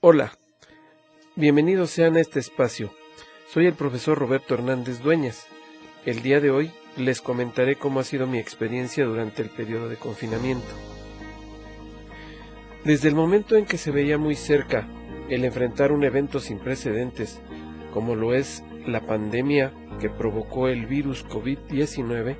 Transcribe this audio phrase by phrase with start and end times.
[0.00, 0.30] Hola,
[1.34, 2.92] bienvenidos sean a este espacio.
[3.48, 5.48] Soy el profesor Roberto Hernández Dueñas.
[6.06, 9.96] El día de hoy les comentaré cómo ha sido mi experiencia durante el periodo de
[9.96, 10.68] confinamiento.
[12.84, 14.86] Desde el momento en que se veía muy cerca
[15.30, 17.40] el enfrentar un evento sin precedentes,
[17.92, 22.36] como lo es la pandemia que provocó el virus COVID-19,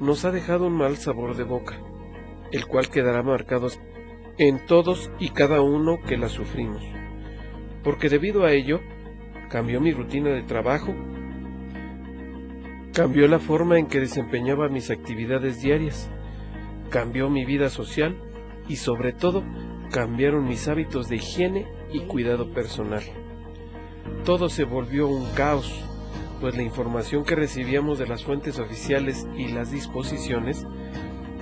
[0.00, 1.80] nos ha dejado un mal sabor de boca,
[2.50, 3.70] el cual quedará marcado
[4.38, 6.82] en todos y cada uno que la sufrimos,
[7.82, 8.80] porque debido a ello
[9.48, 10.94] cambió mi rutina de trabajo,
[12.92, 16.10] cambió la forma en que desempeñaba mis actividades diarias,
[16.90, 18.16] cambió mi vida social
[18.68, 19.42] y sobre todo
[19.90, 23.02] cambiaron mis hábitos de higiene y cuidado personal.
[24.24, 25.84] Todo se volvió un caos,
[26.40, 30.66] pues la información que recibíamos de las fuentes oficiales y las disposiciones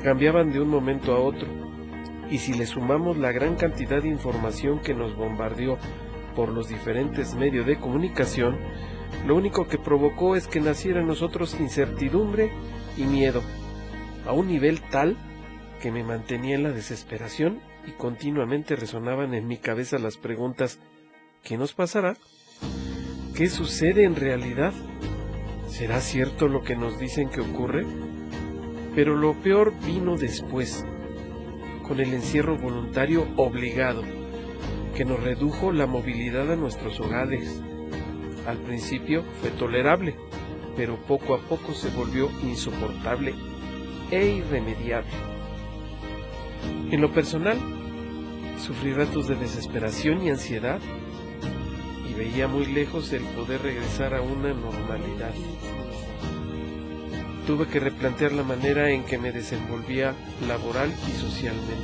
[0.02, 1.48] cambiaban de un momento a otro,
[2.30, 5.78] y si le sumamos la gran cantidad de información que nos bombardeó
[6.36, 8.56] por los diferentes medios de comunicación,
[9.26, 12.52] lo único que provocó es que naciera en nosotros incertidumbre
[12.96, 13.42] y miedo,
[14.26, 15.16] a un nivel tal
[15.80, 20.78] que me mantenía en la desesperación y continuamente resonaban en mi cabeza las preguntas
[21.42, 22.16] ¿qué nos pasará?
[23.34, 24.72] ¿Qué sucede en realidad?
[25.68, 27.86] ¿Será cierto lo que nos dicen que ocurre?
[28.94, 30.84] Pero lo peor vino después,
[31.90, 34.04] con el encierro voluntario obligado,
[34.94, 37.60] que nos redujo la movilidad a nuestros hogares.
[38.46, 40.14] Al principio fue tolerable,
[40.76, 43.34] pero poco a poco se volvió insoportable
[44.12, 45.10] e irremediable.
[46.92, 47.58] En lo personal,
[48.56, 50.78] sufrí ratos de desesperación y ansiedad
[52.16, 55.32] veía muy lejos el poder regresar a una normalidad.
[57.46, 60.14] Tuve que replantear la manera en que me desenvolvía
[60.46, 61.74] laboral y socialmente,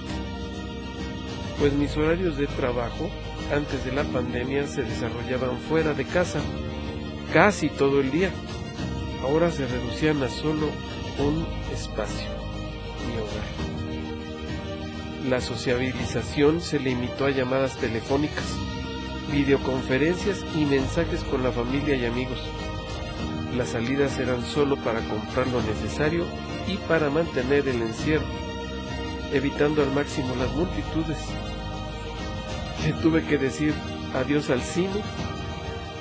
[1.59, 3.11] pues mis horarios de trabajo
[3.55, 6.41] antes de la pandemia se desarrollaban fuera de casa,
[7.33, 8.31] casi todo el día.
[9.23, 10.69] Ahora se reducían a solo
[11.19, 12.29] un espacio,
[13.09, 13.47] mi hogar.
[15.29, 18.45] La sociabilización se limitó a llamadas telefónicas
[19.31, 22.39] videoconferencias y mensajes con la familia y amigos.
[23.57, 26.27] Las salidas eran solo para comprar lo necesario
[26.67, 28.27] y para mantener el encierro,
[29.33, 31.17] evitando al máximo las multitudes.
[33.03, 33.73] Tuve que decir
[34.15, 35.01] adiós al cine,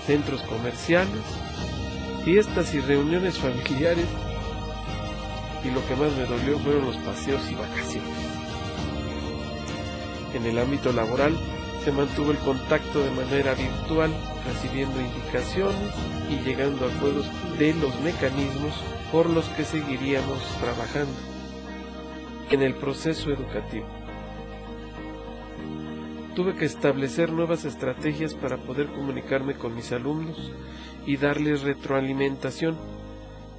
[0.05, 1.23] centros comerciales,
[2.25, 4.05] fiestas y reuniones familiares
[5.63, 8.17] y lo que más me dolió fueron los paseos y vacaciones.
[10.33, 11.37] En el ámbito laboral,
[11.85, 14.11] se mantuvo el contacto de manera virtual,
[14.47, 15.93] recibiendo indicaciones
[16.31, 17.27] y llegando a acuerdos
[17.59, 18.73] de los mecanismos
[19.11, 21.13] por los que seguiríamos trabajando
[22.49, 23.85] en el proceso educativo.
[26.33, 30.51] Tuve que establecer nuevas estrategias para poder comunicarme con mis alumnos
[31.05, 32.75] y darles retroalimentación,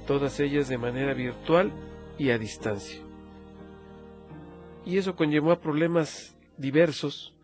[0.05, 1.71] todas ellas de manera virtual
[2.17, 2.99] y a distancia.
[4.85, 7.36] Y eso conllevó a problemas diversos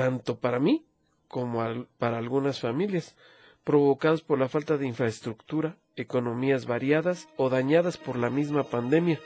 [0.00, 0.86] tanto para mí
[1.28, 1.62] como
[1.98, 3.16] para algunas familias,
[3.64, 9.20] provocados por la falta de infraestructura, economías variadas o dañadas por la misma pandemia,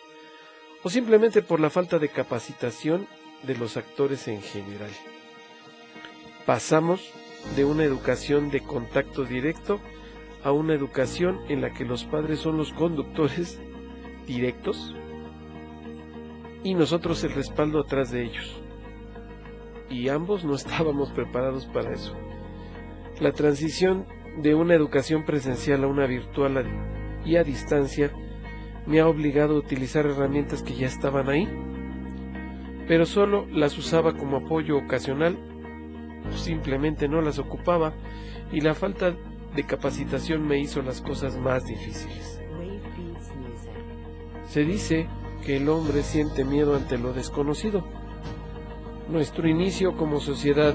[0.83, 3.07] o simplemente por la falta de capacitación
[3.45, 4.91] de los actores en general.
[6.45, 7.09] Pasamos
[7.55, 9.79] de una educación de contacto directo
[10.43, 13.61] a una educación en la que los padres son los conductores
[14.27, 14.93] directos
[16.65, 18.65] y nosotros el respaldo atrás de ellos
[19.95, 22.15] y ambos no estábamos preparados para eso.
[23.21, 24.07] La transición
[24.43, 26.67] de una educación presencial a una virtual
[27.25, 28.11] y a distancia
[28.87, 31.49] me ha obligado a utilizar herramientas que ya estaban ahí,
[32.89, 35.39] pero solo las usaba como apoyo ocasional
[36.33, 37.93] simplemente no las ocupaba
[38.53, 39.15] y la falta
[39.55, 42.41] de capacitación me hizo las cosas más difíciles.
[44.47, 45.09] Se dice
[45.45, 47.85] que el hombre siente miedo ante lo desconocido
[49.09, 50.75] nuestro inicio como sociedad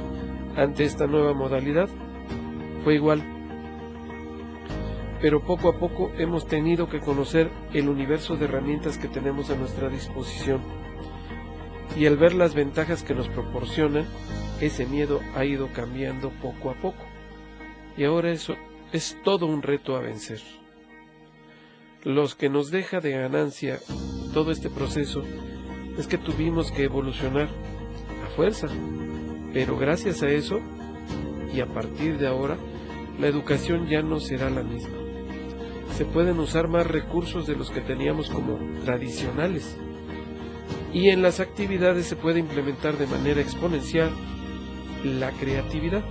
[0.56, 1.90] ante esta nueva modalidad
[2.84, 3.24] fue igual.
[5.22, 9.56] Pero poco a poco hemos tenido que conocer el universo de herramientas que tenemos a
[9.56, 10.62] nuestra disposición.
[11.98, 14.06] Y al ver las ventajas que nos proporcionan,
[14.62, 17.04] ese miedo ha ido cambiando poco a poco.
[17.98, 18.56] Y ahora eso
[18.94, 20.40] es todo un reto a vencer.
[22.04, 23.80] Los que nos deja de ganancia
[24.34, 25.24] todo este proceso
[25.98, 27.50] es que tuvimos que evolucionar
[28.40, 28.68] fuerza.
[29.52, 30.62] Pero gracias a eso,
[31.54, 32.58] y a partir de ahora,
[33.20, 34.96] la educación ya no será la misma.
[35.98, 39.78] Se pueden usar más recursos de los que teníamos como tradicionales.
[40.94, 44.10] Y en las actividades se puede implementar de manera exponencial
[45.04, 46.06] la creatividad.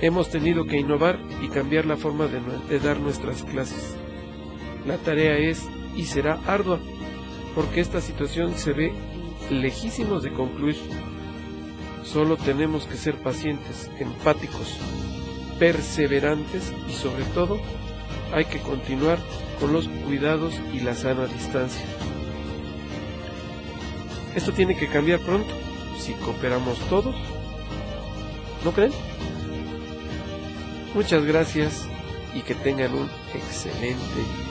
[0.00, 3.94] Hemos tenido que innovar y cambiar la forma de, de dar nuestras clases.
[4.88, 6.80] La tarea es y será ardua,
[7.54, 8.92] porque esta situación se ve
[9.50, 10.76] lejísimos de concluir.
[12.04, 14.78] Solo tenemos que ser pacientes, empáticos,
[15.58, 17.60] perseverantes y sobre todo
[18.32, 19.18] hay que continuar
[19.58, 21.84] con los cuidados y la sana distancia.
[24.34, 25.52] Esto tiene que cambiar pronto
[25.98, 27.14] si cooperamos todos.
[28.64, 28.92] ¿No creen?
[30.94, 31.86] Muchas gracias
[32.34, 34.49] y que tengan un excelente día.